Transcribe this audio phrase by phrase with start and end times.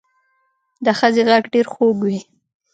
[0.85, 2.19] د ښځې غږ ډېر خوږ وي